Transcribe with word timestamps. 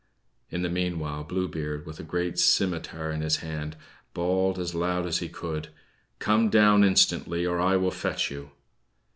In 0.49 0.63
the 0.63 0.69
meanwhile, 0.71 1.23
Blue 1.23 1.47
Beard, 1.47 1.85
with 1.85 1.99
a 1.99 2.03
great 2.03 2.39
simitar 2.39 3.11
in 3.11 3.21
his 3.21 3.37
hand, 3.45 3.75
bawled 4.15 4.57
as 4.57 4.73
loud 4.73 5.05
as 5.05 5.19
he 5.19 5.29
could: 5.29 5.67
"Come 6.17 6.49
down 6.49 6.83
instantly, 6.83 7.45
or 7.45 7.59
I 7.61 7.75
will 7.75 7.91
fetch 7.91 8.31
you." 8.31 8.49